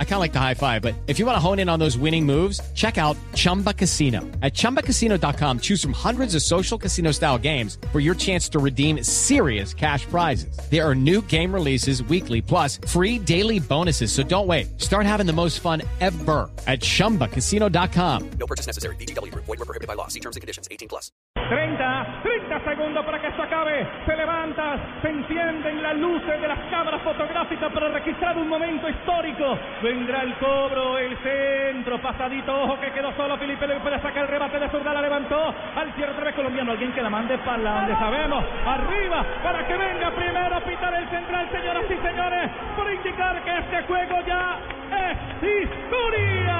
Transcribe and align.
I 0.00 0.04
kind 0.04 0.14
of 0.14 0.20
like 0.20 0.32
the 0.32 0.40
high 0.40 0.54
five, 0.54 0.82
but 0.82 0.94
if 1.06 1.20
you 1.20 1.26
want 1.26 1.36
to 1.36 1.40
hone 1.40 1.60
in 1.60 1.68
on 1.68 1.78
those 1.78 1.96
winning 1.96 2.26
moves, 2.26 2.60
check 2.74 2.98
out 2.98 3.16
Chumba 3.34 3.72
Casino. 3.72 4.22
At 4.42 4.54
ChumbaCasino.com, 4.54 5.60
choose 5.60 5.80
from 5.80 5.92
hundreds 5.92 6.34
of 6.34 6.42
social 6.42 6.76
casino 6.76 7.12
style 7.12 7.38
games 7.38 7.78
for 7.92 8.00
your 8.00 8.16
chance 8.16 8.48
to 8.48 8.58
redeem 8.58 9.04
serious 9.04 9.72
cash 9.72 10.04
prizes. 10.06 10.58
There 10.68 10.84
are 10.84 10.96
new 10.96 11.22
game 11.22 11.54
releases 11.54 12.02
weekly, 12.02 12.42
plus 12.42 12.78
free 12.88 13.20
daily 13.20 13.60
bonuses. 13.60 14.10
So 14.10 14.24
don't 14.24 14.48
wait. 14.48 14.80
Start 14.80 15.06
having 15.06 15.26
the 15.26 15.32
most 15.32 15.60
fun 15.60 15.82
ever 16.00 16.50
at 16.66 16.80
ChumbaCasino.com. 16.80 18.30
No 18.30 18.46
purchase 18.48 18.66
necessary. 18.66 18.96
BGW. 18.96 19.32
Void 19.34 19.46
were 19.46 19.56
prohibited 19.58 19.86
by 19.86 19.94
law. 19.94 20.08
See 20.08 20.20
terms 20.20 20.34
and 20.34 20.40
conditions. 20.40 20.66
18 20.72 20.88
plus. 20.88 21.12
30, 21.48 21.78
30 22.22 22.64
segundos 22.64 23.04
para 23.06 23.20
que 23.20 23.28
esto 23.28 23.42
acabe. 23.42 23.86
Se 24.04 24.14
levanta, 24.16 25.00
se 25.00 25.08
encienden 25.08 25.82
las 25.82 25.96
luces 25.96 26.40
de 26.42 26.48
las 26.48 26.58
cámaras 26.70 27.02
fotográficas 27.02 27.72
para 27.72 27.88
registrar 27.88 28.36
un 28.36 28.48
momento 28.48 28.88
histórico. 28.88 29.56
Vendrá 29.88 30.22
el 30.22 30.34
cobro, 30.34 30.98
el 30.98 31.16
centro, 31.16 31.98
pasadito, 31.98 32.54
ojo 32.54 32.78
que 32.78 32.90
quedó 32.90 33.10
solo. 33.16 33.38
Felipe 33.38 33.66
le 33.66 33.80
puede 33.80 33.98
sacar 34.00 34.24
el 34.24 34.28
rebate 34.28 34.58
de 34.58 34.68
zurda, 34.68 34.92
la 34.92 35.00
levantó. 35.00 35.54
Al 35.74 35.94
cierre 35.94 36.12
otra 36.12 36.30
colombiano, 36.34 36.72
alguien 36.72 36.92
que 36.92 37.00
la 37.00 37.08
mande 37.08 37.38
para 37.38 37.56
la 37.56 37.72
donde 37.76 37.94
sabemos. 37.94 38.44
Arriba, 38.66 39.24
para 39.42 39.66
que 39.66 39.74
venga 39.78 40.10
primero 40.10 40.56
a 40.56 40.60
pitar 40.60 40.92
el 40.92 41.08
central, 41.08 41.48
señoras 41.50 41.84
y 41.86 42.06
señores, 42.06 42.50
por 42.76 42.92
indicar 42.92 43.42
que 43.42 43.56
este 43.56 43.82
juego 43.84 44.16
ya 44.26 44.58
es 44.92 45.64
historia. 45.64 46.58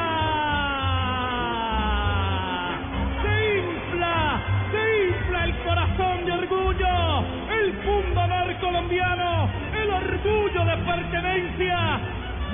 Se 3.20 3.58
infla, 3.58 4.40
se 4.72 5.06
infla 5.08 5.44
el 5.44 5.58
corazón 5.64 6.24
de 6.24 6.32
orgullo, 6.32 7.24
el 7.60 7.72
pundonor 7.74 8.56
colombiano, 8.56 9.50
el 9.76 9.90
orgullo 9.90 10.64
de 10.64 10.76
pertenencia. 10.78 12.00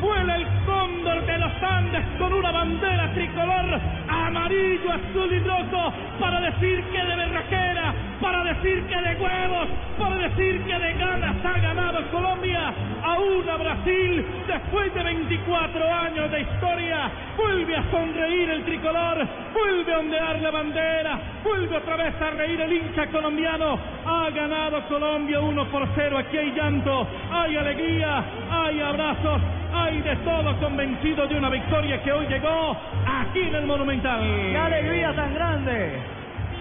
Vuela 0.04 0.36
el 0.36 0.46
cóndor 0.66 1.24
de 1.24 1.38
los 1.38 1.62
Andes 1.62 2.04
con 2.18 2.30
una 2.34 2.52
bandera 2.52 3.10
tricolor 3.14 3.80
amarillo, 4.26 4.92
azul 4.92 5.32
y 5.32 5.38
rojo 5.40 5.92
para 6.18 6.40
decir 6.40 6.82
que 6.84 6.98
de 6.98 7.16
berraquera, 7.16 7.94
para 8.20 8.44
decir 8.44 8.82
que 8.84 8.96
de 8.96 9.14
huevos, 9.16 9.68
para 9.98 10.16
decir 10.16 10.62
que 10.64 10.78
de 10.78 10.92
ganas 10.94 11.36
ha 11.44 11.58
ganado 11.58 12.10
Colombia 12.10 12.72
a 13.02 13.18
una 13.18 13.56
Brasil 13.56 14.24
después 14.46 14.94
de 14.94 15.02
24 15.02 15.94
años 15.94 16.30
de 16.30 16.40
historia. 16.40 17.10
Vuelve 17.36 17.76
a 17.76 17.90
sonreír 17.90 18.50
el 18.50 18.64
tricolor, 18.64 19.26
vuelve 19.52 19.92
a 19.92 19.98
ondear 19.98 20.40
la 20.40 20.50
bandera, 20.50 21.20
vuelve 21.42 21.76
otra 21.76 21.96
vez 21.96 22.14
a 22.20 22.30
reír 22.30 22.60
el 22.60 22.72
hincha 22.72 23.06
colombiano. 23.08 23.78
Ha 24.06 24.30
ganado 24.30 24.82
Colombia 24.88 25.40
1 25.40 25.64
por 25.66 25.88
0. 25.94 26.18
Aquí 26.18 26.38
hay 26.38 26.52
llanto, 26.52 27.06
hay 27.30 27.56
alegría, 27.56 28.24
hay 28.50 28.80
abrazos, 28.80 29.42
hay 29.72 30.00
de 30.00 30.16
todo 30.16 30.56
convencido 30.60 31.26
de 31.26 31.36
una 31.36 31.50
victoria 31.50 32.02
que 32.02 32.12
hoy 32.12 32.26
llegó 32.26 32.76
aquí 33.06 33.40
en 33.42 33.54
el 33.54 33.66
Monumental. 34.04 34.52
¡Qué 34.52 34.58
alegría 34.58 35.12
tan 35.14 35.34
grande! 35.34 35.92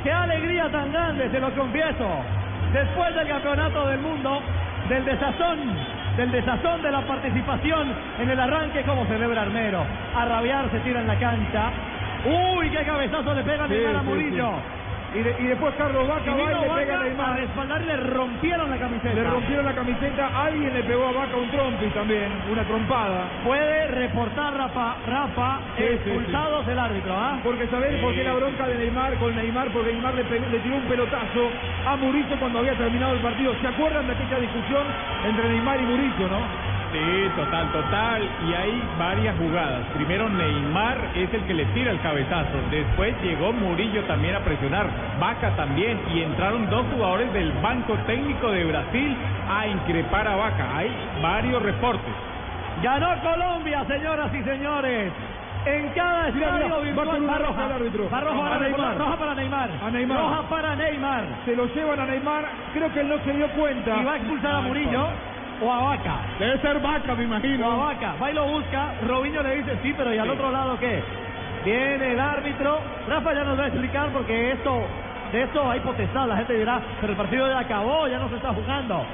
¡Qué 0.04 0.12
alegría 0.12 0.70
tan 0.72 0.92
grande! 0.92 1.30
Se 1.30 1.40
lo 1.40 1.52
confieso. 1.52 2.08
Después 2.74 3.16
del 3.16 3.28
campeonato 3.28 3.88
del 3.88 4.00
mundo, 4.00 4.42
del 4.90 5.06
desazón, 5.06 5.60
del 6.18 6.32
desazón 6.32 6.82
de 6.82 6.92
la 6.92 7.02
participación 7.02 7.94
en 8.20 8.30
el 8.30 8.40
arranque, 8.40 8.82
como 8.84 9.06
celebra 9.06 9.44
Armero. 9.44 9.86
A 10.16 10.26
rabiar 10.26 10.70
se 10.72 10.80
tira 10.80 11.02
en 11.02 11.08
la 11.08 11.20
cancha. 11.20 11.72
¡Uy, 12.26 12.70
qué 12.70 12.84
cabezazo 12.84 13.34
le 13.34 13.44
pega 13.44 13.68
Neymar 13.68 13.98
a 13.98 14.00
sí, 14.00 14.06
Murillo! 14.06 14.50
Y, 15.14 15.19
de- 15.22 15.36
y 15.39 15.44
después 15.45 15.73
Carlos 15.75 16.08
Vaca 16.08 16.23
Y 16.25 16.30
va 16.30 16.36
y 16.36 16.38
le 16.39 16.44
pega 16.61 16.73
a 16.73 16.75
Vaca 16.75 17.00
a 17.00 17.03
Neymar. 17.06 17.39
respaldar 17.39 17.81
le 17.81 17.97
rompieron 17.97 18.69
la 18.69 18.78
camiseta. 18.80 19.14
Le 19.14 19.23
rompieron 19.23 19.66
la 19.66 19.73
camiseta, 19.73 20.28
alguien 20.44 20.73
le 20.73 20.83
pegó 20.83 21.08
a 21.08 21.11
Vaca 21.11 21.38
un 21.38 21.50
trompi 21.52 21.86
también, 21.88 22.31
una 22.52 22.64
trompada. 22.64 23.28
Puede 23.44 23.88
reportar 23.88 24.53
Rafa, 24.56 24.96
Rafa 25.06 25.59
Sí, 25.78 25.84
sí, 25.84 25.94
expulsados 25.94 26.68
el 26.68 26.79
árbitro, 26.79 27.13
¿ah? 27.16 27.40
Porque 27.44 27.68
sabés 27.68 28.02
por 28.02 28.13
qué 28.13 28.23
la 28.23 28.34
bronca 28.34 28.68
de 28.68 28.75
Neymar 28.75 29.16
con 29.18 29.35
Neymar, 29.35 29.69
porque 29.69 29.91
Neymar 29.94 30.16
le, 30.16 30.23
pegó- 30.25 30.47
le 30.50 30.59
tiró 30.59 30.75
un 30.78 30.84
pelotazo 30.88 31.52
a 31.85 31.96
Murillo 31.96 32.35
cuando 32.40 32.59
había 32.59 32.73
terminado 32.75 33.13
el 33.13 33.19
partido. 33.22 33.53
¿Se 33.62 33.68
acuerdan 33.68 34.07
de 34.07 34.13
aquella 34.13 34.40
discusión 34.40 34.88
entre 35.25 35.50
Neymar 35.50 35.79
y 35.81 35.85
Murillo, 35.85 36.28
no? 36.29 36.62
Sí, 36.94 37.30
total, 37.36 37.72
total. 37.72 38.22
Y 38.48 38.54
hay 38.54 38.84
varias 39.00 39.36
jugadas. 39.38 39.81
Primero 39.96 40.30
Neymar 40.30 40.98
es 41.16 41.34
el 41.34 41.42
que 41.46 41.54
le 41.56 41.66
tira 41.74 41.90
el 41.90 42.00
cabezazo. 42.02 42.58
Después 42.70 43.16
llegó 43.24 43.52
Murillo 43.52 44.04
también 44.04 44.36
a 44.36 44.40
presionar. 44.42 44.88
Vaca 45.20 45.56
también. 45.56 46.00
Y 46.14 46.22
entraron 46.22 46.70
dos 46.70 46.86
jugadores 46.94 47.34
del 47.34 47.52
Banco 47.64 47.96
Técnico 48.06 48.52
de 48.52 48.66
Brasil 48.66 49.18
a 49.50 49.66
increpar 49.66 50.28
a 50.28 50.36
Vaca. 50.36 50.78
Hay 50.78 50.92
varios 51.20 51.64
reportes. 51.64 52.14
Ganó 52.84 53.09
Colombia, 53.24 53.84
señoras 53.88 54.32
y 54.32 54.44
señores. 54.44 55.12
En 55.66 55.90
cada 55.96 56.28
estadio 56.28 56.70
va 56.70 56.80
virtual 56.80 57.30
va 57.30 57.38
roja 57.38 57.76
árbitro. 57.76 58.09
Va 58.09 58.20
roja 58.20 58.50
para 58.50 58.59
Neymar. 58.59 58.90
Neymar. 58.90 58.98
Roja 58.98 59.18
para 59.18 59.36
Neymar. 59.36 59.70
A 59.82 59.90
Neymar. 59.90 60.18
Roja 60.20 60.42
para 60.50 60.76
Neymar. 60.76 61.24
Se 61.46 61.56
lo 61.56 61.66
llevan 61.74 62.00
a 62.02 62.06
Neymar, 62.06 62.46
creo 62.74 62.94
que 62.94 63.00
él 63.00 63.09
no 63.09 63.18
se 63.24 63.32
dio 63.32 63.48
cuenta. 63.50 63.98
Y 63.98 64.03
va 64.03 64.14
a 64.14 64.18
expulsar 64.18 64.56
a 64.56 64.62
Murillo 64.62 65.08
o 65.63 65.72
a 65.72 65.79
Vaca. 65.81 66.16
Debe 66.40 66.57
ser 66.59 66.79
Vaca, 66.79 67.16
me 67.16 67.22
O 67.22 67.22
a 67.22 67.24
imagino. 67.24 67.78
Vaca. 67.78 68.16
Va 68.22 68.31
y 68.31 68.34
lo 68.34 68.46
busca. 68.47 68.94
Robinho 69.07 69.41
le 69.44 69.56
dice 69.57 69.78
sí, 69.81 69.94
pero 69.97 70.13
¿y 70.13 70.18
al 70.18 70.29
otro 70.29 70.51
lado 70.51 70.78
qué? 70.79 71.01
Viene 71.66 72.12
el 72.13 72.19
árbitro. 72.19 72.79
Rafa 73.07 73.34
ya 73.34 73.44
nos 73.44 73.59
va 73.59 73.63
a 73.63 73.68
explicar 73.68 74.09
porque 74.09 74.52
esto, 74.52 74.81
de 75.31 75.44
esto 75.44 75.69
hay 75.72 75.79
potestad. 75.79 76.28
La 76.28 76.38
gente 76.38 76.57
dirá, 76.57 76.81
pero 77.00 77.13
el 77.13 77.18
partido 77.18 77.47
ya 77.47 77.59
acabó, 77.59 78.07
ya 78.07 78.19
no 78.19 78.29
se 78.29 78.35
está 78.35 78.53
jugando. 78.53 79.06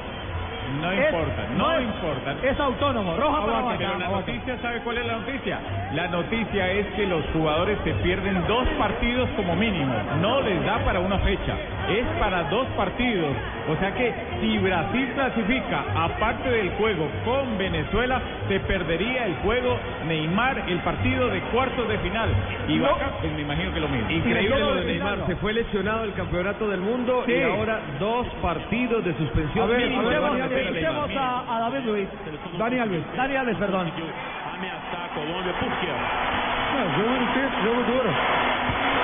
No 0.81 0.91
Es- 0.91 1.05
importa, 1.05 1.43
no, 1.57 1.73
es- 1.73 1.83
importa. 1.85 2.35
Es 2.43 2.59
autónomo. 2.59 3.17
Roja 3.17 3.45
para. 3.45 3.77
Pero 3.77 3.97
la 3.97 4.07
noticia, 4.09 4.57
¿sabe 4.61 4.79
cuál 4.81 4.97
es 4.99 5.05
la 5.07 5.13
noticia? 5.13 5.59
La 5.93 6.07
noticia 6.07 6.71
es 6.71 6.85
que 6.95 7.07
los 7.07 7.25
jugadores 7.33 7.77
se 7.83 7.93
pierden 7.95 8.45
dos 8.47 8.67
partidos 8.77 9.27
como 9.35 9.55
mínimo. 9.55 9.93
No 10.21 10.41
les 10.41 10.63
da 10.65 10.77
para 10.85 10.99
una 10.99 11.17
fecha. 11.19 11.55
Es 11.89 12.05
para 12.19 12.43
dos 12.43 12.67
partidos. 12.77 13.35
O 13.67 13.75
sea 13.77 13.93
que 13.93 14.13
si 14.41 14.57
Brasil 14.59 15.11
clasifica, 15.15 15.83
aparte 15.95 16.49
del 16.49 16.69
juego 16.71 17.07
con 17.25 17.57
Venezuela, 17.57 18.21
se 18.47 18.59
perdería 18.61 19.25
el 19.25 19.35
juego 19.37 19.77
Neymar, 20.07 20.63
el 20.67 20.79
partido 20.79 21.29
de 21.29 21.39
cuartos 21.51 21.87
de 21.89 21.97
final. 21.99 22.29
Y. 22.67 22.79
Vaca, 22.79 23.09
pues 23.21 23.31
me 23.33 23.41
imagino 23.41 23.73
que 23.73 23.79
lo 23.79 23.87
mismo. 23.89 24.09
Increíble 24.09 24.59
lo 24.59 24.75
de 24.75 24.98
Neymar 25.09 25.27
se 25.27 25.35
fue 25.37 25.53
lesionado 25.53 26.01
del 26.03 26.13
campeonato 26.13 26.67
del 26.67 26.81
mundo 26.81 27.23
Sí. 27.25 27.33
y 27.33 27.43
ahora 27.43 27.79
dos 27.99 28.27
partidos 28.41 29.03
de 29.05 29.13
suspensión. 29.15 29.65
A 29.65 29.67
ver, 29.67 29.75
a 29.75 29.87
ver, 29.87 29.91
Escuchemos, 29.91 30.29
Dani 30.29 30.41
Alves. 30.41 30.65
escuchemos 30.67 31.11
a, 31.17 31.55
a 31.55 31.59
David 31.69 31.85
Luis. 31.85 32.07
Dani 32.57 32.79
Alves. 32.79 33.03
Dani 33.15 33.35
Alves, 33.35 33.57
perdón. 33.57 33.91
Colômbia, 35.15 35.53
por 35.53 35.71
quê? 35.79 35.87
Não, 35.89 36.85
jogo 36.95 37.19
difícil, 37.19 37.63
jogo 37.63 37.83
duro. 37.83 38.09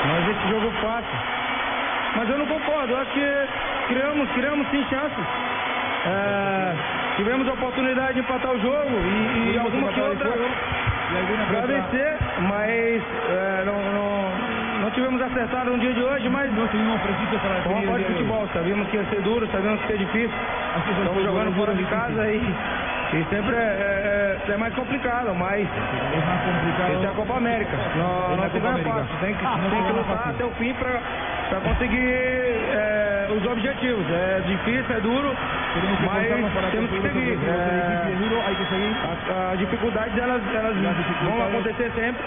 Mas 0.07 0.29
esse 0.29 0.49
jogo 0.49 0.71
fácil. 0.81 1.19
Mas 2.15 2.29
eu 2.29 2.37
não 2.37 2.45
concordo, 2.45 2.93
eu 2.93 2.97
acho 2.99 3.11
que 3.11 3.27
criamos, 3.89 4.29
criamos 4.31 4.67
sim 4.69 4.85
chances. 4.89 5.25
É, 6.05 6.73
tivemos 7.17 7.47
a 7.49 7.53
oportunidade 7.53 8.13
de 8.13 8.19
empatar 8.19 8.51
o 8.51 8.59
jogo 8.61 8.91
e, 8.91 9.53
e 9.53 9.57
alguma 9.57 9.91
que 9.91 9.99
outra 10.01 10.29
para 11.49 11.61
vencer, 11.65 12.17
mas 12.41 13.01
é, 13.29 13.63
não, 13.65 13.73
não, 13.81 13.93
não 13.93 14.14
tivemos 14.95 15.21
acertado 15.21 15.71
no 15.71 15.79
dia 15.79 15.93
de 15.93 16.01
hoje, 16.01 16.29
mas 16.29 16.51
No 16.53 16.65
estuvimos 16.65 17.01
precisos 17.01 17.41
para 17.41 17.61
como 17.63 17.81
pode 17.85 18.03
hoy. 18.03 18.11
futebol, 18.13 18.47
sabíamos 18.53 18.87
que 18.89 18.97
ia 18.97 19.05
ser 19.05 19.21
duro, 19.21 19.47
sabíamos 19.51 19.81
que 19.81 19.91
ia 19.93 19.97
ser 19.99 20.05
difícil. 20.05 20.37
Estamos 20.89 21.23
jogando 21.23 21.53
fora 21.55 21.73
de 21.73 21.83
difícil. 21.83 21.99
casa 22.01 22.27
e, 22.29 22.37
e 23.13 23.25
sempre 23.29 23.55
é, 23.55 24.39
é, 24.47 24.51
é 24.51 24.57
mais 24.57 24.73
complicado, 24.73 25.35
mas 25.35 25.61
Es 25.61 26.25
más 26.25 26.41
complicado. 26.41 26.91
essa 26.95 27.05
é 27.05 27.09
a 27.09 27.13
Copa 27.15 27.37
América. 27.37 27.77
Não, 27.95 28.29
não 28.29 28.35
Copa 28.37 28.49
se 28.49 28.59
ganha 28.59 28.73
América. 28.73 28.93
fácil. 28.95 29.15
Tem 29.21 29.35
que, 29.35 29.43
No 29.43 29.69
tem 29.69 29.83
que 29.85 29.91
lutar 29.91 30.29
até 30.29 30.45
o 30.45 30.51
fim 30.51 30.73
para 30.73 31.59
conseguir 31.59 32.13
é, 32.73 33.27
os 33.35 33.45
objetivos. 33.45 34.05
É 34.09 34.41
difícil, 34.47 34.95
é 34.95 34.99
duro, 35.01 35.35
mas 36.05 36.71
temos 36.71 36.89
que 36.89 37.01
seguir. 37.01 37.37
É, 37.47 38.05
as, 39.53 39.59
dificuldades 39.59 40.17
elas, 40.17 40.41
elas 40.53 40.75
Las 40.81 40.95
vão 41.23 41.47
acontecer 41.47 41.91
sempre, 41.95 42.23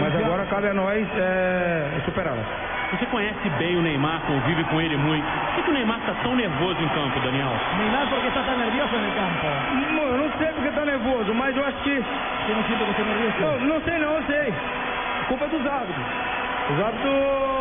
mas 0.00 0.14
agora 0.16 0.44
cabe 0.46 0.68
a 0.68 0.74
nós 0.74 1.06
é, 1.16 2.00
superá-las. 2.04 2.46
Você 2.92 3.06
conhece 3.06 3.48
bem 3.58 3.76
o 3.76 3.82
Neymar, 3.82 4.20
convive 4.26 4.62
com 4.64 4.80
ele 4.80 4.96
muito. 4.96 5.24
Por 5.24 5.54
que, 5.56 5.62
que 5.62 5.70
o 5.70 5.74
Neymar 5.74 5.98
está 5.98 6.14
tão 6.22 6.36
nervoso 6.36 6.80
em 6.80 6.88
campo, 6.88 7.18
Daniel? 7.20 7.50
Neymar, 7.78 8.06
¿por 8.08 8.20
qué 8.20 8.28
está 8.28 8.40
en 8.40 8.60
el 8.60 9.14
campo? 9.14 9.46
Bom, 9.96 10.14
Eu 10.14 10.18
não 10.18 10.30
sei 10.38 10.46
porque 10.52 10.70
tá 10.70 10.84
nervoso, 10.84 11.34
mas 11.34 11.56
eu 11.56 11.64
acho 11.64 11.78
que. 11.78 11.90
Yo 11.90 12.54
no 12.54 12.62
siento 12.66 12.84
que 12.84 12.90
esté 12.90 13.02
nervioso. 13.02 13.40
Não, 13.40 13.74
não 13.74 13.80
sei 13.82 13.98
não, 13.98 14.12
eu 14.14 14.22
sei. 14.24 14.54
Culpa 15.28 15.48
dos 15.48 15.66
árbitros. 15.66 16.06
Os 16.70 16.84
árbitros. 16.84 17.53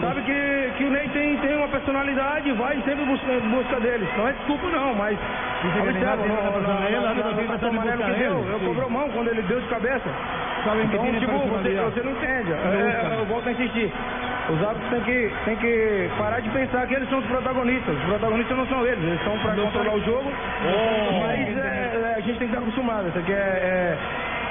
Sabe 0.00 0.22
que, 0.22 0.72
que 0.76 0.84
o 0.84 0.90
Ney 0.90 1.08
tem, 1.08 1.36
tem 1.38 1.56
uma 1.56 1.68
personalidade 1.68 2.48
e 2.48 2.52
vai 2.52 2.76
sempre 2.82 3.04
busca, 3.04 3.32
em 3.32 3.48
busca 3.50 3.80
deles. 3.80 4.08
Não 4.16 4.28
é 4.28 4.32
desculpa 4.32 4.66
não, 4.68 4.94
mas. 4.94 5.18
Él, 8.24 8.44
eu 8.52 8.60
cobrou 8.60 8.90
mão 8.90 9.08
quando 9.10 9.28
ele 9.28 9.42
deu 9.42 9.60
de 9.60 9.68
cabeça. 9.68 10.08
Que 10.62 10.68
Então, 10.82 11.20
tipo, 11.20 11.38
você, 11.48 11.74
você 11.74 12.02
não 12.02 12.12
entende. 12.12 12.50
Não 12.50 12.72
É, 12.72 13.20
eu 13.20 13.24
volto 13.26 13.48
a 13.48 13.52
insistir. 13.52 13.92
Os 14.48 14.62
árbitros 14.62 14.90
têm 14.90 15.00
que, 15.02 15.34
têm 15.44 15.56
que 15.56 16.10
parar 16.18 16.40
de 16.40 16.48
pensar 16.50 16.86
que 16.86 16.94
eles 16.94 17.08
são 17.08 17.18
os 17.18 17.26
protagonistas. 17.26 17.96
Os 17.96 18.04
protagonistas 18.04 18.56
não 18.56 18.66
são 18.66 18.86
eles, 18.86 19.02
eles 19.02 19.18
estão 19.18 19.36
para 19.38 19.54
controlar 19.54 19.94
o 19.94 20.04
jogo. 20.04 20.32
Mas 21.26 21.58
é, 21.58 22.12
é, 22.12 22.14
a 22.16 22.20
gente 22.20 22.38
tem 22.38 22.48
que 22.48 22.54
estar 22.54 22.58
acostumado. 22.58 23.08
Isso 23.08 23.18
aqui 23.18 23.32
é, 23.32 23.36
é, 23.36 23.98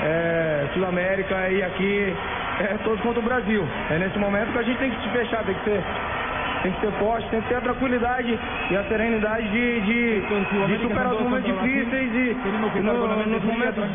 é 0.04 0.68
Sul-América 0.74 1.50
e 1.50 1.64
aqui 1.64 2.14
é 2.60 2.78
todos 2.84 3.02
contra 3.02 3.20
o 3.20 3.24
Brasil. 3.24 3.66
É 3.92 3.98
nesse 3.98 4.18
momento 4.18 4.52
que 4.52 4.58
a 4.60 4.64
gente 4.64 4.78
tem 4.78 4.92
que 4.92 5.02
se 5.02 5.10
fechar, 5.10 5.44
tem 5.44 5.56
que 5.56 5.64
ser 5.66 5.84
tem 6.64 6.72
que 6.74 6.80
ser 6.82 6.92
forte, 6.94 7.28
tem 7.30 7.40
que 7.42 7.48
ter 7.48 7.56
a 7.58 7.62
tranquilidade 7.62 8.40
e 8.72 8.76
a 8.76 8.84
serenidade 8.86 9.48
de, 9.50 9.82
de, 9.82 10.22
de 10.22 10.82
superar 10.82 11.14
os 11.14 11.22
momentos 11.22 11.62
difíceis 11.62 12.12
e 12.16 12.36
no, 12.82 13.08
nos 13.28 13.44
momentos 13.44 13.86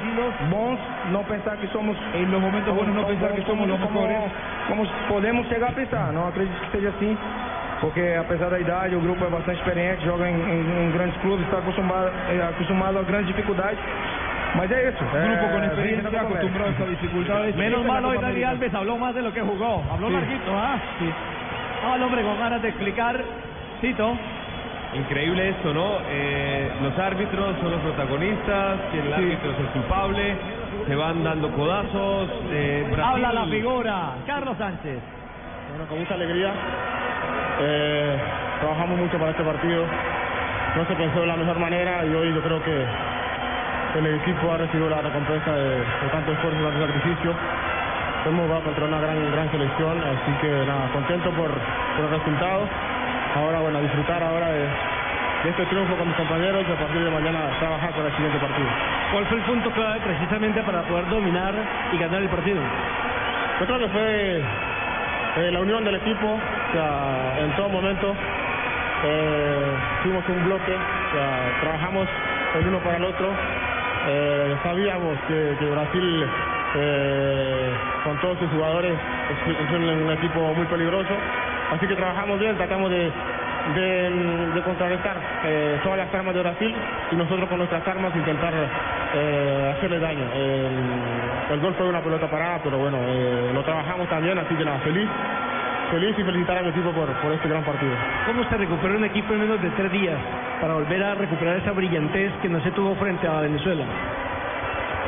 bons 0.49 0.79
não 1.11 1.25
pensar 1.25 1.57
que 1.57 1.67
somos 1.69 1.97
los 2.15 2.41
momentos 2.41 2.73
buenos 2.73 2.95
no 2.95 3.05
pensar 3.05 3.33
que 3.33 3.43
somos 3.43 3.69
los 3.69 3.81
como, 3.81 4.01
mejores. 4.03 4.31
como 4.69 4.87
podemos 5.09 5.49
chegar 5.49 5.71
a 5.71 5.73
pensar. 5.73 6.13
Não 6.13 6.29
acredito 6.29 6.61
que 6.61 6.71
seja 6.71 6.91
assim, 6.91 7.19
porque 7.81 8.17
apesar 8.21 8.51
da 8.51 8.61
idade, 8.61 8.95
o 8.95 9.01
grupo 9.01 9.25
é 9.25 9.29
bastante 9.31 9.59
experiente, 9.59 10.05
joga 10.05 10.29
em, 10.29 10.35
em- 10.35 10.87
em 10.87 10.91
grandes 10.93 11.17
clubes, 11.23 11.45
está 11.47 11.59
acostumado, 11.59 12.13
é, 12.31 12.41
acostumado 12.51 12.99
a 12.99 13.03
grandes 13.03 13.27
dificuldades. 13.29 13.81
É 14.58 14.88
isso. 14.91 15.05
é, 15.05 15.23
Grupo 15.29 15.44
con 15.47 15.61
vida 15.61 15.67
experiencia, 15.67 16.08
acostumbrado 16.20 16.25
a 16.25 16.41
América. 16.41 16.70
estas 16.70 16.88
dificultades. 16.91 17.56
Menos 17.56 17.87
mal 17.87 18.05
hoy 18.05 18.19
Dani. 18.19 18.43
Alves 18.43 18.75
habló 18.75 18.97
más 18.99 19.14
de 19.14 19.23
lo 19.23 19.32
que 19.32 19.41
jugó. 19.43 19.82
Habló 19.91 20.08
Sí. 20.08 20.12
larguito, 20.14 20.52
¿ah? 20.58 20.76
Ah, 21.87 21.94
el 21.97 22.02
hombre 22.02 22.23
con 22.23 22.38
ganas 22.38 22.62
de 22.62 22.69
explicar. 22.69 23.23
Tito. 23.81 24.17
Increíble 24.93 25.50
esto, 25.50 25.73
¿no? 25.73 25.87
Eh, 26.11 26.69
los 26.82 26.99
árbitros 26.99 27.56
son 27.62 27.70
los 27.70 27.81
protagonistas, 27.81 28.81
que 28.91 28.99
el 28.99 29.12
árbitro 29.14 29.52
es 29.52 29.58
el 29.61 29.67
culpable, 29.67 30.37
se 30.88 30.94
van 30.96 31.23
dando 31.23 31.49
codazos. 31.53 32.29
Eh, 32.50 32.85
Brasil- 32.91 33.05
Habla 33.25 33.32
la 33.32 33.44
figura. 33.46 33.94
Carlos 34.26 34.56
Sánchez. 34.58 34.99
Bueno, 35.70 35.85
con 35.88 35.99
mucha 36.00 36.14
alegría. 36.14 36.53
Eh, 37.61 38.17
trabajamos 38.61 38.99
mucho 38.99 39.17
para 39.19 39.31
este 39.31 39.44
partido. 39.44 39.85
No 40.76 40.85
se 40.87 40.94
pensó 40.96 41.20
de 41.20 41.26
la 41.26 41.37
mejor 41.37 41.58
manera 41.61 42.05
y 42.05 42.12
hoy 42.12 42.35
yo 42.35 42.41
creo 42.43 42.62
que 42.62 42.85
el 43.99 44.15
equipo 44.21 44.53
ha 44.53 44.59
recibido 44.59 44.89
la 44.89 45.03
recompensa 45.03 45.53
de, 45.53 45.79
de 45.79 46.09
tanto 46.13 46.33
esfuerzo 46.33 46.59
y 46.61 46.65
tanto 46.65 46.87
sacrificio. 46.87 47.35
Hemos 48.27 48.43
jugado 48.47 48.63
contra 48.65 48.85
una 48.85 49.01
gran, 49.01 49.33
gran 49.33 49.51
selección, 49.51 49.99
así 49.99 50.33
que 50.41 50.51
nada, 50.67 50.89
contento 50.93 51.31
por, 51.31 51.51
por 51.51 52.05
el 52.05 52.11
resultado. 52.11 52.69
Ahora, 53.35 53.61
bueno, 53.61 53.79
a 53.79 53.81
disfrutar 53.81 54.23
ahora 54.23 54.49
de, 54.51 54.61
de 55.45 55.51
este 55.51 55.65
triunfo 55.67 55.97
con 55.97 56.07
mis 56.07 56.17
compañeros 56.17 56.65
y 56.69 56.73
a 56.73 56.77
partir 56.77 57.03
de 57.03 57.11
mañana 57.11 57.41
trabajar 57.59 57.91
para 57.93 58.09
el 58.09 58.15
siguiente 58.15 58.39
partido. 58.39 58.69
¿Cuál 59.13 59.27
fue 59.27 59.39
el 59.39 59.45
punto 59.45 59.71
clave 59.71 60.01
precisamente 60.01 60.63
para 60.63 60.83
poder 60.83 61.09
dominar 61.09 61.55
y 61.93 61.99
ganar 61.99 62.23
el 62.23 62.29
partido? 62.29 62.61
Yo 63.61 63.67
creo 63.67 63.79
que 63.79 63.89
fue 63.89 64.43
eh, 65.37 65.51
la 65.51 65.61
unión 65.61 65.85
del 65.85 65.97
equipo, 65.97 66.27
o 66.27 66.73
sea, 66.73 67.39
en 67.41 67.51
todo 67.57 67.69
momento 67.69 68.15
eh, 69.05 69.73
fuimos 70.03 70.25
un 70.29 70.45
bloque, 70.45 70.73
o 70.73 71.13
sea, 71.15 71.61
trabajamos 71.61 72.09
el 72.59 72.67
uno 72.69 72.79
para 72.79 72.97
el 72.97 73.05
otro. 73.05 73.29
Sabíamos 74.62 75.19
que, 75.27 75.57
que 75.59 75.67
Brasil, 75.67 76.27
eh, 76.77 77.73
con 78.05 78.21
todos 78.21 78.39
sus 78.39 78.51
jugadores, 78.51 78.93
es, 79.49 79.73
un, 79.73 80.11
equipo 80.11 80.53
muy 80.55 80.67
peligroso. 80.67 81.15
Así 81.73 81.87
que 81.87 81.95
trabajamos 81.95 82.39
bien, 82.39 82.57
tratamos 82.57 82.91
de, 82.91 83.11
de, 83.75 84.11
de 84.55 84.62
contrarrestar 84.62 85.17
eh, 85.45 85.79
todas 85.83 85.99
las 85.99 86.12
armas 86.12 86.35
de 86.35 86.41
Brasil 86.43 86.75
y 87.11 87.17
nosotros 87.17 87.49
con 87.49 87.59
nuestras 87.59 87.87
armas 87.89 88.15
intentar 88.15 88.53
eh, 89.15 89.75
hacerle 89.77 89.99
daño. 89.99 90.25
El, 90.35 91.55
el 91.55 91.61
gol 91.61 91.75
fue 91.75 91.89
una 91.89 92.03
pelota 92.03 92.29
parada, 92.29 92.61
pero 92.63 92.79
bueno, 92.79 92.99
eh, 93.01 93.51
lo 93.55 93.63
trabajamos 93.63 94.09
también, 94.09 94.39
así 94.39 94.55
que 94.55 94.65
nada, 94.65 94.79
feliz, 94.81 95.09
feliz 95.91 96.19
y 96.19 96.23
felicitar 96.23 96.59
a 96.59 96.63
mi 96.63 96.69
equipo 96.69 96.91
por, 96.93 97.09
por 97.15 97.33
este 97.33 97.49
gran 97.49 97.65
partido. 97.65 97.93
¿Cómo 98.27 98.45
se 98.45 98.56
recuperó 98.59 98.97
un 98.97 99.05
equipo 99.05 99.33
en 99.33 99.41
menos 99.41 99.63
de 99.63 99.71
tres 99.71 99.91
días 99.91 100.19
para 100.61 100.75
volver 100.75 101.03
a 101.03 101.15
recuperar 101.15 101.56
esa 101.56 101.73
brillantez 101.73 102.33
que 102.43 102.49
no 102.49 102.61
se 102.61 102.71
tuvo 102.73 102.95
frente 102.97 103.27
a 103.27 103.41
Venezuela? 103.41 103.85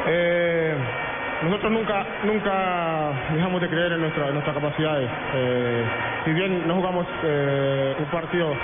Eh, 0.06 0.74
nosotros 1.42 1.72
nunca 1.72 2.06
nunca 2.22 3.12
dejamos 3.34 3.60
de 3.60 3.68
creer 3.68 3.92
en, 3.92 4.00
nuestra, 4.00 4.28
en 4.28 4.34
nuestras 4.34 4.54
capacidades. 4.54 5.10
Eh, 5.34 5.84
si 6.24 6.32
bien 6.32 6.68
no 6.68 6.76
jugamos 6.76 7.06
eh, 7.24 7.96
un 7.98 8.04
partido 8.06 8.54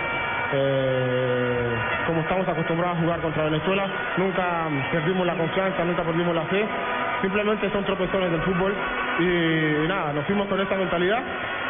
eh, 0.52 1.76
como 2.06 2.20
estamos 2.20 2.48
acostumbrados 2.48 2.98
a 2.98 3.00
jugar 3.00 3.20
contra 3.20 3.44
Venezuela, 3.44 3.86
nunca 4.16 4.68
perdimos 4.92 5.26
la 5.26 5.34
confianza, 5.34 5.84
nunca 5.84 6.02
perdimos 6.04 6.34
la 6.34 6.44
fe. 6.44 6.64
Simplemente 7.20 7.68
son 7.70 7.84
tropezones 7.84 8.30
del 8.30 8.40
fútbol 8.42 8.72
y, 9.18 9.88
nada, 9.88 10.12
nos 10.12 10.24
fuimos 10.24 10.46
con 10.46 10.60
esta 10.60 10.76
mentalidad. 10.76 11.20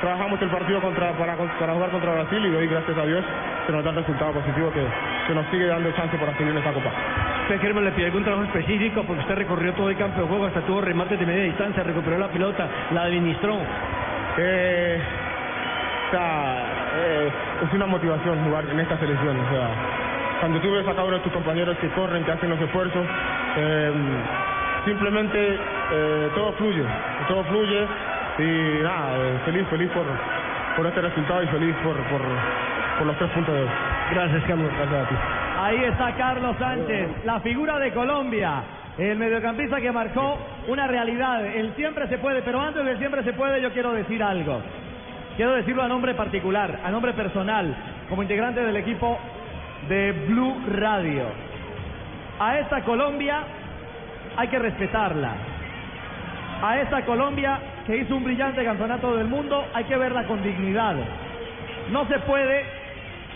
Trabajamos 0.03 0.41
el 0.43 0.50
partido 0.50 0.81
contra, 0.81 1.12
para, 1.12 1.35
jugar 1.35 1.91
contra 1.91 2.12
Brasil 2.12 2.44
y 2.44 2.55
hoy, 2.55 2.69
gracias 2.69 2.97
a 2.97 3.06
Dios, 3.06 3.25
se 3.67 3.73
nos 3.73 3.82
da 3.82 3.91
el 3.91 3.97
resultado 3.97 4.32
positivo 4.32 4.71
que, 4.71 4.85
que 5.26 5.35
nos 5.35 5.47
sigue 5.47 5.67
dando 5.67 5.91
chance 5.93 6.17
para 6.19 6.32
seguir 6.37 6.53
en 6.53 6.59
esta 6.59 6.73
copa. 6.73 6.93
Usted, 7.49 7.62
Germán, 7.62 7.87
le 7.87 7.93
pidió 7.93 8.09
algún 8.09 8.25
trabajo 8.25 8.45
específico 8.45 9.05
porque 9.05 9.23
usted 9.23 9.37
recorrió 9.37 9.73
todo 9.73 9.89
el 9.89 9.97
campo 9.97 10.21
de 10.21 10.27
juego, 10.29 10.45
hasta 10.45 10.61
tuvo 10.61 10.83
remates 10.83 11.19
de 11.19 11.25
media 11.25 11.45
distancia, 11.45 11.83
recuperó 11.83 12.19
la 12.19 12.29
pelota, 12.29 12.69
la 12.93 13.05
administró. 13.05 13.56
Eh, 14.37 15.00
o 16.06 16.11
sea, 16.11 16.67
eh, 16.95 17.33
es 17.65 17.73
una 17.73 17.87
motivación 17.87 18.45
jugar 18.45 18.67
en 18.71 18.79
esta 18.81 18.99
selección. 18.99 19.41
O 19.41 19.49
sea, 19.49 19.71
cuando 20.41 20.61
tú 20.61 20.71
ves 20.73 20.87
a 20.87 20.91
cada 20.91 21.05
uno 21.05 21.17
de 21.17 21.23
tus 21.23 21.33
compañeros 21.33 21.79
que 21.79 21.89
corren, 21.89 22.23
que 22.23 22.33
hacen 22.33 22.50
los 22.50 22.61
esfuerzos, 22.61 23.06
eh, 23.56 23.93
simplemente 24.85 25.59
todo 26.35 26.53
fluye, 26.53 26.85
todo 27.29 27.45
fluye 27.45 27.87
y 28.41 28.83
nada, 28.83 29.41
feliz, 29.47 29.67
feliz 29.69 29.91
por, 29.93 30.05
por 30.77 30.87
este 30.87 31.00
resultado 31.00 31.43
y 31.45 31.47
feliz 31.47 31.75
por, 31.83 31.97
por, 31.97 32.21
por 32.99 33.06
los 33.06 33.17
tres 33.17 33.31
puntos 33.31 33.55
de 33.55 33.62
hoy. 33.62 33.69
Gracias, 34.11 34.45
Carlos. 34.45 34.71
Gracias 34.77 35.06
a 35.06 35.09
ti. 35.09 35.15
Ahí 35.60 35.82
está 35.82 36.14
Carlos 36.14 36.56
Sánchez, 36.56 37.25
la 37.25 37.40
figura 37.40 37.81
de 37.81 37.93
Colombia. 37.93 38.62
El 38.96 39.19
mediocampista 39.19 39.81
que 39.81 39.90
marcó 39.90 40.38
una 40.69 40.87
realidad. 40.87 41.44
El 41.44 41.75
siempre 41.75 42.06
se 42.06 42.19
puede, 42.19 42.43
pero 42.43 42.60
antes 42.60 42.84
del 42.84 42.96
siempre 42.99 43.25
se 43.25 43.32
puede 43.32 43.60
yo 43.60 43.72
quiero 43.72 43.93
decir 43.93 44.22
algo. 44.22 44.62
Quiero 45.37 45.55
decirlo 45.55 45.82
a 45.82 45.88
nombre 45.88 46.14
particular, 46.14 46.78
a 46.84 46.93
nombre 46.93 47.12
personal, 47.12 47.75
como 48.08 48.22
integrante 48.22 48.60
del 48.60 48.76
equipo 48.76 49.19
de 49.88 50.12
Blue 50.28 50.62
Radio. 50.69 51.25
A 52.38 52.61
esta 52.61 52.82
Colombia 52.82 53.43
hay 54.37 54.46
que 54.46 54.61
respetarla. 54.61 55.32
A 56.62 56.78
esta 56.78 57.04
Colombia 57.04 57.58
que 57.84 57.96
hizo 57.96 58.14
un 58.14 58.22
brillante 58.22 58.64
campeonato 58.64 59.16
del 59.16 59.26
mundo 59.26 59.66
hay 59.75 59.82
que 59.87 59.96
verla 59.96 60.22
con 60.22 60.40
dignidad. 60.40 60.94
No 61.90 62.06
se 62.06 62.20
puede 62.20 62.64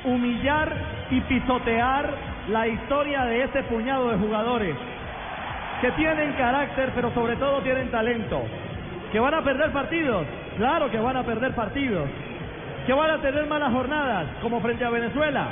humillar 0.04 1.01
y 1.12 1.20
pisotear 1.20 2.08
la 2.48 2.66
historia 2.66 3.24
de 3.26 3.42
este 3.42 3.62
puñado 3.64 4.08
de 4.08 4.16
jugadores 4.16 4.74
que 5.82 5.90
tienen 5.92 6.32
carácter, 6.32 6.90
pero 6.94 7.12
sobre 7.12 7.36
todo 7.36 7.60
tienen 7.60 7.90
talento. 7.90 8.42
Que 9.12 9.20
van 9.20 9.34
a 9.34 9.42
perder 9.42 9.70
partidos, 9.72 10.26
claro 10.56 10.90
que 10.90 10.98
van 10.98 11.18
a 11.18 11.22
perder 11.22 11.54
partidos. 11.54 12.08
Que 12.86 12.94
van 12.94 13.10
a 13.10 13.18
tener 13.18 13.46
malas 13.46 13.72
jornadas, 13.72 14.26
como 14.40 14.60
frente 14.60 14.86
a 14.86 14.90
Venezuela. 14.90 15.48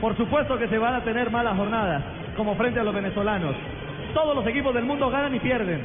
Por 0.00 0.16
supuesto 0.16 0.58
que 0.58 0.66
se 0.66 0.78
van 0.78 0.94
a 0.94 1.04
tener 1.04 1.30
malas 1.30 1.56
jornadas, 1.56 2.02
como 2.36 2.56
frente 2.56 2.80
a 2.80 2.84
los 2.84 2.94
venezolanos. 2.94 3.54
Todos 4.14 4.34
los 4.34 4.46
equipos 4.48 4.74
del 4.74 4.84
mundo 4.84 5.10
ganan 5.10 5.32
y 5.32 5.38
pierden. 5.38 5.80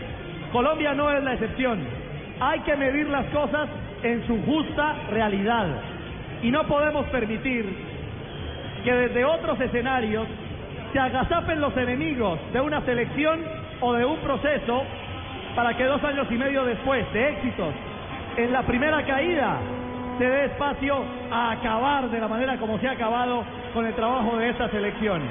Colombia 0.52 0.96
no 0.96 1.12
es 1.12 1.24
la 1.24 1.34
excepción. 1.34 1.80
Hay 2.40 2.62
que 2.62 2.76
medir 2.76 3.08
las 3.10 3.28
cosas 3.28 3.70
en 4.02 4.26
su 4.26 4.42
justa 4.44 4.96
realidad. 5.12 5.68
Y 6.42 6.50
no 6.50 6.64
podemos 6.64 7.06
permitir 7.08 7.93
que 8.84 8.94
desde 8.94 9.26
otros 9.26 9.60
escenarios 9.62 10.28
se 10.92 11.00
agazapen 11.00 11.60
los 11.60 11.76
enemigos 11.78 12.40
de 12.52 12.62
una 12.62 12.82
selección 12.82 13.42
o 13.82 13.94
de 13.94 14.06
un 14.06 14.18
proceso 14.20 14.84
para 15.56 15.76
que 15.76 15.84
dos 15.86 16.04
años 16.04 16.28
y 16.30 16.36
medio 16.36 16.66
después 16.66 17.12
de 17.14 17.30
éxitos 17.30 17.74
en 18.38 18.52
la 18.52 18.64
primera 18.64 19.04
caída 19.06 19.58
se 20.18 20.26
dé 20.26 20.46
espacio 20.46 21.04
a 21.32 21.52
acabar 21.52 22.10
de 22.10 22.20
la 22.20 22.28
manera 22.28 22.58
como 22.58 22.80
se 22.80 22.88
ha 22.88 22.92
acabado 22.92 23.44
con 23.74 23.86
el 23.86 23.94
trabajo 23.96 24.38
de 24.38 24.50
esta 24.50 24.70
selección. 24.70 25.22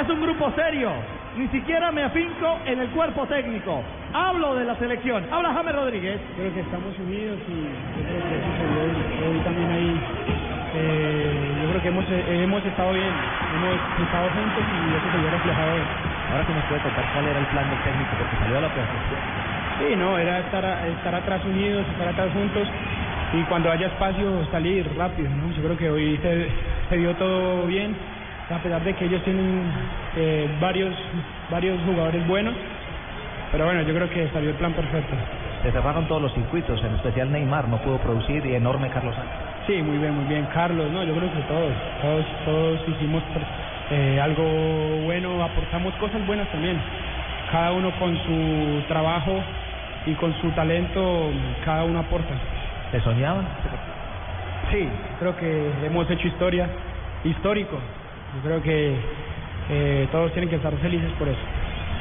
Es 0.00 0.08
un 0.08 0.20
grupo 0.20 0.50
serio, 0.52 0.90
ni 1.36 1.48
siquiera 1.48 1.92
me 1.92 2.02
afinco 2.02 2.58
en 2.66 2.80
el 2.80 2.88
cuerpo 2.90 3.26
técnico. 3.26 3.82
Hablo 4.12 4.54
de 4.54 4.64
la 4.64 4.76
selección. 4.76 5.26
Habla 5.30 5.52
James 5.54 5.74
Rodríguez. 5.74 6.20
Creo 6.36 6.54
que 6.54 6.60
estamos 6.60 6.98
unidos 6.98 7.38
y 7.48 9.44
también 9.44 9.70
ahí. 9.70 10.35
Eh, 10.76 11.58
yo 11.62 11.68
creo 11.70 11.82
que 11.82 11.88
hemos, 11.88 12.04
eh, 12.10 12.42
hemos 12.42 12.64
estado 12.64 12.92
bien, 12.92 13.12
hemos 13.54 13.74
estado 14.06 14.28
juntos 14.30 14.64
y 14.68 14.94
eso 14.94 15.10
se 15.10 15.18
vio 15.18 15.30
reflejado 15.30 15.72
hoy. 15.72 15.82
Ahora 16.30 16.44
sí 16.46 16.52
nos 16.52 16.64
puede 16.64 16.80
contar 16.82 17.04
cuál 17.12 17.26
era 17.26 17.38
el 17.38 17.46
plan 17.46 17.70
del 17.70 17.78
técnico, 17.80 18.10
porque 18.18 18.36
salió 18.36 18.58
a 18.58 18.60
la 18.60 18.68
perfección. 18.68 19.20
Sí, 19.78 19.96
no, 19.96 20.18
era 20.18 20.40
estar, 20.40 20.64
estar 20.88 21.14
atrás 21.14 21.44
unidos, 21.44 21.86
estar 21.92 22.08
atrás 22.08 22.32
juntos 22.32 22.68
y 23.32 23.42
cuando 23.44 23.70
haya 23.70 23.86
espacio 23.88 24.44
salir 24.50 24.86
rápido, 24.96 25.30
¿no? 25.30 25.50
Yo 25.52 25.62
creo 25.62 25.76
que 25.76 25.90
hoy 25.90 26.18
se, 26.22 26.48
se 26.88 26.96
dio 26.96 27.14
todo 27.16 27.66
bien, 27.66 27.96
a 28.50 28.58
pesar 28.58 28.82
de 28.84 28.94
que 28.94 29.06
ellos 29.06 29.22
tienen 29.24 29.64
eh, 30.16 30.48
varios, 30.60 30.94
varios 31.50 31.80
jugadores 31.84 32.26
buenos, 32.26 32.54
pero 33.52 33.64
bueno, 33.64 33.82
yo 33.82 33.94
creo 33.94 34.10
que 34.10 34.28
salió 34.28 34.50
el 34.50 34.56
plan 34.56 34.72
perfecto. 34.72 35.14
Se 35.62 35.72
cerraron 35.72 36.06
todos 36.06 36.22
los 36.22 36.32
circuitos, 36.34 36.82
en 36.84 36.94
especial 36.94 37.32
Neymar 37.32 37.68
no 37.68 37.78
pudo 37.78 37.98
producir 37.98 38.44
y 38.46 38.54
enorme 38.54 38.90
Carlos 38.90 39.14
Sánchez. 39.14 39.45
Sí, 39.66 39.82
muy 39.82 39.98
bien, 39.98 40.14
muy 40.14 40.24
bien. 40.26 40.46
Carlos, 40.52 40.90
no, 40.92 41.02
yo 41.02 41.14
creo 41.14 41.30
que 41.32 41.40
todos, 41.42 41.72
todos, 42.00 42.26
todos 42.44 42.80
hicimos 42.88 43.22
eh, 43.90 44.20
algo 44.22 44.42
bueno, 45.02 45.42
aportamos 45.42 45.92
cosas 45.94 46.24
buenas 46.24 46.48
también. 46.48 46.80
Cada 47.50 47.72
uno 47.72 47.90
con 47.98 48.16
su 48.24 48.82
trabajo 48.86 49.42
y 50.06 50.14
con 50.14 50.32
su 50.40 50.50
talento, 50.52 51.32
cada 51.64 51.82
uno 51.84 51.98
aporta. 51.98 52.34
¿Se 52.92 53.00
soñaban? 53.00 53.46
Sí, 54.70 54.88
creo 55.18 55.36
que 55.36 55.72
hemos 55.84 56.08
hecho 56.10 56.28
historia, 56.28 56.68
histórico. 57.24 57.76
Yo 58.36 58.42
creo 58.42 58.62
que 58.62 58.96
eh, 59.70 60.08
todos 60.12 60.32
tienen 60.32 60.48
que 60.48 60.56
estar 60.56 60.76
felices 60.76 61.10
por 61.18 61.28
eso. 61.28 61.40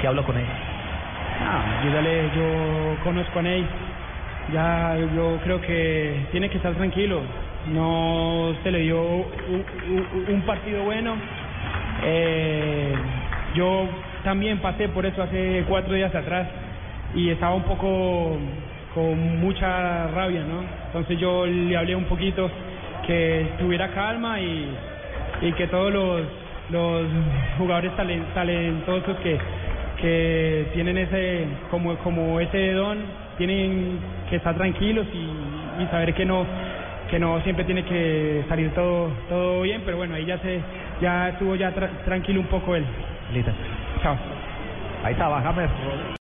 ¿Qué 0.02 0.08
hablo 0.08 0.24
con 0.24 0.38
él? 0.38 0.46
Ah, 1.42 1.82
yo, 1.84 1.92
ya 1.92 2.02
le- 2.02 2.30
yo 2.36 2.98
conozco 3.04 3.40
a 3.40 3.42
Ney, 3.42 3.68
ya 4.54 4.98
yo 5.16 5.40
creo 5.44 5.62
que 5.62 6.28
tiene 6.32 6.50
que 6.50 6.58
estar 6.58 6.74
tranquilo. 6.76 7.22
No 7.74 8.54
se 8.64 8.72
le 8.72 8.80
dio 8.80 9.02
un, 9.02 10.42
partido 10.46 10.84
bueno. 10.84 11.16
Eh, 12.04 12.94
yo 13.56 13.88
también 14.24 14.60
pasé 14.60 14.90
por 14.90 15.06
eso 15.06 15.24
hace 15.24 15.64
cuatro 15.68 15.94
días 15.94 16.14
atrás 16.14 16.48
y 17.16 17.30
estaba 17.30 17.56
un 17.56 17.64
poco 17.64 18.38
con 18.94 19.40
mucha 19.40 20.08
rabia, 20.08 20.42
¿no? 20.44 20.64
Entonces 20.88 21.20
yo 21.20 21.46
le 21.46 21.76
hablé 21.76 21.96
un 21.96 22.06
poquito 22.06 22.50
que 23.06 23.48
tuviera 23.60 23.90
calma 23.90 24.40
y, 24.40 24.70
y 25.42 25.52
que 25.54 25.68
todos 25.68 25.92
los, 25.92 26.22
los 26.70 27.04
jugadores 27.58 27.92
talen- 27.98 28.26
talentosos 28.34 29.18
que, 29.18 29.38
que 30.02 30.68
tienen 30.74 30.98
ese 30.98 31.48
como 31.72 31.96
como 31.98 32.40
ese 32.40 32.74
don 32.74 33.00
tienen 33.38 34.00
que 34.30 34.38
estar 34.38 34.56
tranquilos 34.56 35.06
y, 35.14 35.84
y 35.84 35.88
saber 35.88 36.14
que 36.14 36.26
no 36.26 36.46
que 37.10 37.20
no 37.20 37.40
siempre 37.42 37.66
tiene 37.66 37.84
que 37.84 38.44
salir 38.50 38.72
todo 38.74 39.12
todo 39.30 39.62
bien 39.62 39.82
pero 39.86 39.98
bueno 39.98 40.16
ahí 40.16 40.26
ya 40.26 40.38
se 40.40 40.62
ya 41.02 41.30
estuvo 41.30 41.56
ya 41.56 41.74
tra- 41.74 42.04
tranquilo 42.06 42.40
un 42.42 42.48
poco 42.48 42.76
él 42.76 42.86
Lita. 43.34 43.54
chao 44.02 44.18
Ahí 45.04 45.14
está, 45.14 45.28
bájame. 45.28 45.68